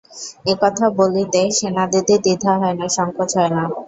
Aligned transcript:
একথা 0.53 0.85
বলিতে 0.99 1.41
সেনদিদির 1.57 2.19
দ্বিধা 2.21 2.53
হয় 2.61 2.75
না, 2.79 2.85
সঙ্কোচ 2.97 3.29
হয় 3.37 3.51
না! 3.55 3.63